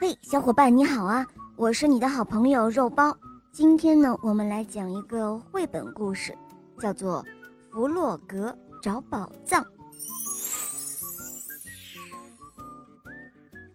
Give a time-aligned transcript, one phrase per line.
[0.00, 1.26] 嘿，小伙伴你好啊！
[1.56, 3.14] 我是你的好朋友肉包。
[3.52, 6.34] 今天呢，我们来讲一个绘本故事，
[6.78, 7.22] 叫做
[7.70, 9.62] 《弗洛格找宝藏》。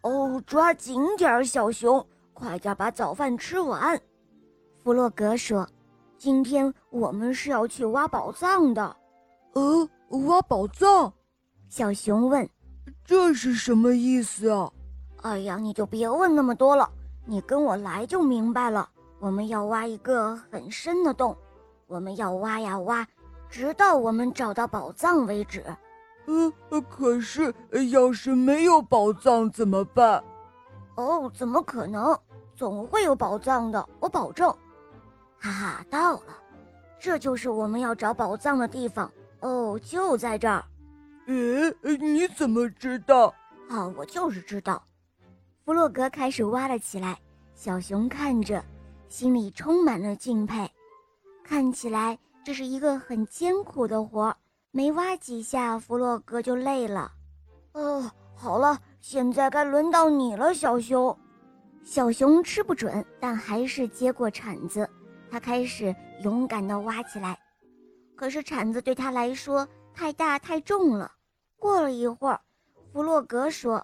[0.02, 2.04] 哦，抓紧点儿，小熊，
[2.34, 4.02] 快点把早饭吃完。
[4.84, 5.70] 弗洛格说
[6.18, 8.96] ：“今天我们是要去挖宝藏的。”
[9.54, 11.14] 呃，挖宝藏？
[11.70, 12.50] 小熊问
[13.05, 14.71] ：“这是什么意思啊？”
[15.21, 16.89] 哎呀，你就别问那么多了，
[17.25, 18.88] 你跟我来就明白了。
[19.20, 21.35] 我们要挖一个很深的洞，
[21.88, 23.07] 我们要挖呀挖，
[23.49, 25.63] 直到我们找到宝藏为止。
[26.26, 27.54] 呃，可是
[27.91, 30.23] 要是没有宝藏怎么办？
[30.95, 32.18] 哦，怎么可能？
[32.55, 34.49] 总会有宝藏的，我保证。
[35.40, 36.38] 哈哈，到了，
[36.99, 39.12] 这就是我们要找宝藏的地方。
[39.41, 40.63] 哦，就在这儿。
[41.27, 43.34] 诶，你怎么知道？
[43.70, 44.82] 啊，我就是知道。
[45.66, 47.18] 弗洛格开始挖了起来，
[47.55, 48.64] 小熊看着，
[49.10, 50.70] 心里充满了敬佩。
[51.44, 54.38] 看起来这是一个很艰苦的活儿，
[54.70, 57.12] 没挖几下，弗洛格就累了。
[57.74, 61.18] 哦，好了，现在该轮到你了，小熊。
[61.84, 64.88] 小熊吃不准，但还是接过铲子，
[65.31, 67.35] 他开始勇敢地挖起来。
[68.16, 71.12] 可是铲子对他来说太大太重了。
[71.57, 72.40] 过了一会儿，
[72.94, 73.84] 弗洛格说。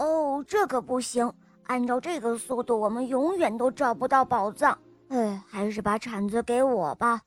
[0.00, 1.30] 哦，这可不行！
[1.64, 4.76] 按照这个速度，我们永远都找不到宝藏。
[5.10, 7.20] 哎，还是把铲子给我吧。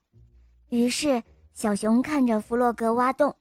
[0.69, 1.21] 于是，
[1.53, 3.35] 小熊看着弗洛格挖洞，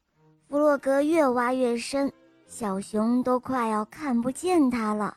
[0.50, 2.12] 弗洛格越挖越深，
[2.46, 5.16] 小熊都快要看不见他了。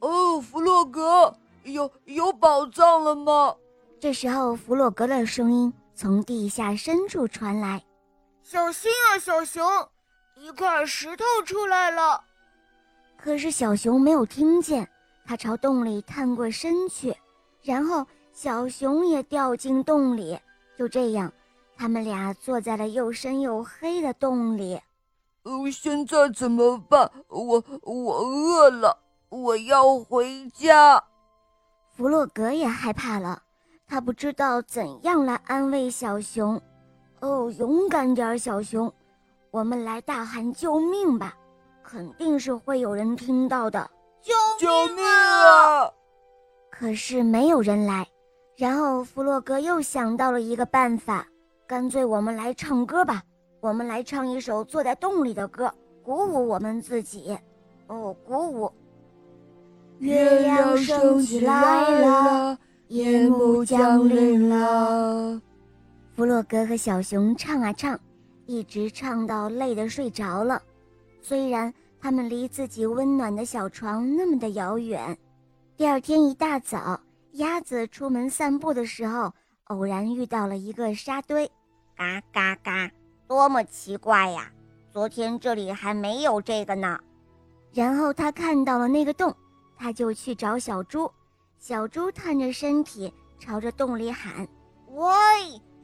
[0.00, 3.56] 哦，弗洛格，有有宝藏了吗？
[3.98, 7.82] 这时候，弗洛格的声音从地下深处传来
[8.44, 9.66] ：“小心啊，小熊，
[10.36, 12.22] 一块石头出来了。”
[13.16, 14.88] 可是小熊没有听见，
[15.24, 17.16] 它朝洞里探过身去，
[17.62, 20.38] 然后小熊也掉进洞里。
[20.78, 21.32] 就这样，
[21.76, 24.80] 他们俩坐在了又深又黑的洞里。
[25.44, 27.10] 呃，现在怎么办？
[27.28, 28.98] 我我饿了，
[29.28, 31.02] 我要回家。
[31.92, 33.40] 弗洛格也害怕了，
[33.86, 36.60] 他不知道怎样来安慰小熊。
[37.20, 38.92] 哦，勇敢点，小熊，
[39.50, 41.36] 我们来大喊救命吧！
[41.84, 43.88] 肯定是会有人听到的，
[44.58, 45.90] 救命啊！
[46.70, 48.04] 可是没有人来。
[48.56, 51.26] 然后弗洛格又想到了一个办法，
[51.66, 53.22] 干脆我们来唱歌吧。
[53.60, 55.72] 我们来唱一首坐在洞里的歌，
[56.02, 57.36] 鼓舞我们自己。
[57.86, 58.72] 哦，鼓舞。
[59.98, 62.58] 月亮升起来了，
[62.88, 65.40] 夜幕降临了。
[66.14, 67.98] 弗洛格和小熊唱啊唱，
[68.46, 70.62] 一直唱到累得睡着了。
[71.24, 75.16] 虽然他们离自己温暖的小床那么的遥远，
[75.74, 77.00] 第二天一大早，
[77.32, 79.32] 鸭子出门散步的时候，
[79.68, 81.50] 偶然遇到了一个沙堆，
[81.96, 82.90] 嘎嘎嘎，
[83.26, 84.52] 多么奇怪呀！
[84.90, 87.00] 昨天这里还没有这个呢。
[87.72, 89.34] 然后他看到了那个洞，
[89.78, 91.10] 他就去找小猪。
[91.58, 94.46] 小猪探着身体，朝着洞里喊
[94.92, 95.08] ：“喂，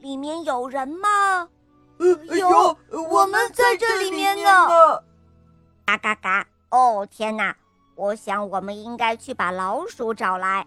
[0.01, 1.49] 里面有人吗
[1.97, 2.77] ？”“有，
[3.09, 4.51] 我们在这里面呢。”
[5.97, 6.47] 嘎嘎嘎！
[6.69, 7.53] 哦天哪，
[7.95, 10.65] 我想我们应该去把老鼠找来。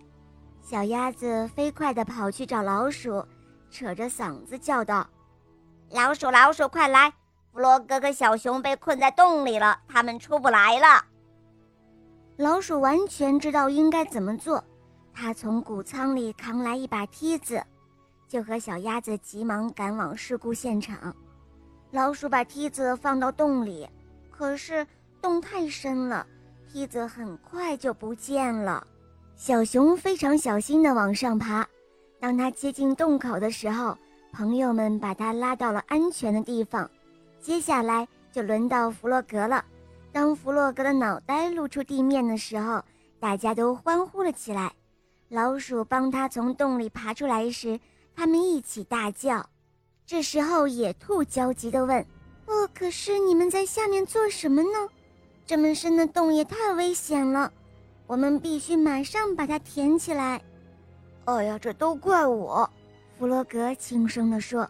[0.60, 3.24] 小鸭子飞快地跑去找老鼠，
[3.70, 5.06] 扯着嗓子叫道
[5.90, 7.10] ：“老鼠，老鼠，快来！
[7.52, 11.04] 弗洛格和小熊被困在洞里了，他们出不来了。”
[12.36, 14.62] 老鼠完全知道应该怎么做，
[15.14, 17.64] 它从谷仓里扛来一把梯子，
[18.28, 21.14] 就和小鸭子急忙赶往事故现场。
[21.92, 23.88] 老鼠把梯子放到洞里，
[24.30, 24.86] 可是。
[25.24, 26.26] 洞太深了，
[26.70, 28.86] 梯子很快就不见了。
[29.34, 31.66] 小熊非常小心地往上爬。
[32.20, 33.96] 当他接近洞口的时候，
[34.34, 36.90] 朋友们把他拉到了安全的地方。
[37.40, 39.64] 接下来就轮到弗洛格了。
[40.12, 42.84] 当弗洛格的脑袋露出地面的时候，
[43.18, 44.70] 大家都欢呼了起来。
[45.30, 47.80] 老鼠帮他从洞里爬出来时，
[48.14, 49.48] 他们一起大叫。
[50.04, 52.06] 这时候，野兔焦急地问
[52.44, 54.68] ：“哦，可是你们在下面做什么呢？”
[55.46, 57.52] 这么深的洞也太危险了，
[58.06, 60.42] 我们必须马上把它填起来。
[61.26, 62.68] 哎呀，这都怪我！
[63.18, 64.68] 弗洛格轻声地说：“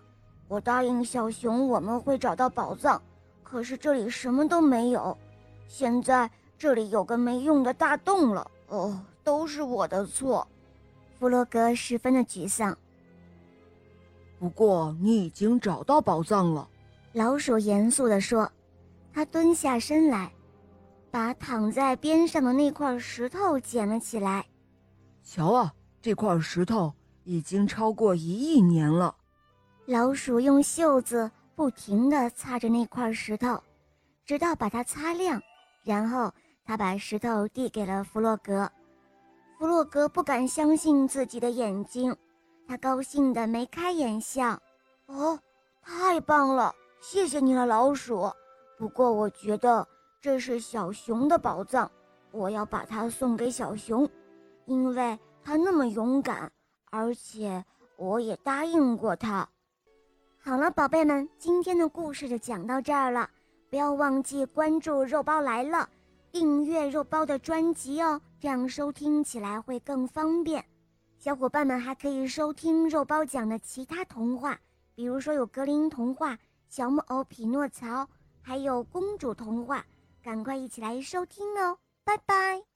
[0.49, 3.01] 我答应小熊我们会找到宝藏，
[3.43, 5.17] 可是这里什么都没有。
[5.69, 6.29] 现在
[6.59, 8.51] 这里有个没用的大洞了。
[8.69, 10.47] 哦，都是我的错。”
[11.19, 12.77] 弗洛格十分的沮丧。
[14.39, 16.69] 不过你已经找到宝藏了，
[17.13, 18.51] 老鼠严肃地说。
[19.13, 20.31] 他蹲下身来。
[21.15, 24.45] 把躺在边上的那块石头捡了起来。
[25.23, 25.73] 瞧啊，
[26.03, 29.15] 这块石头已经超过一亿年了。
[29.87, 33.63] 老鼠用袖子不停地擦着那块石头，
[34.27, 35.41] 直到把它擦亮，
[35.85, 36.33] 然后
[36.65, 38.69] 他把石头递给了弗洛格。
[39.57, 42.17] 弗洛格不敢相信自己的眼睛，
[42.67, 44.61] 他高兴得眉开眼笑。
[45.07, 45.39] 哦，
[45.81, 46.75] 太棒了！
[47.01, 48.29] 谢谢你了，老鼠。
[48.77, 49.87] 不过我觉得
[50.25, 51.91] 这是小熊的宝藏，
[52.31, 54.09] 我要把它送给小熊，
[54.65, 56.51] 因为它那么勇敢，
[56.91, 57.63] 而且
[57.99, 59.47] 我也答应过他。
[60.39, 63.29] 好了，宝贝们，今天的故事就讲到这儿了，
[63.69, 65.87] 不要忘记关注“肉包来了”。
[66.33, 70.65] 订阅肉包的专辑哦，这样收听起来会更方便。
[71.19, 74.59] 小伙伴们还可以收听肉包讲的其他童话，
[74.95, 76.39] 比如说有格林童话、
[76.71, 78.09] 小木偶匹诺曹，
[78.41, 79.85] 还有公主童话，
[80.25, 81.81] 赶快一起来收听哦！
[82.03, 82.74] 拜拜。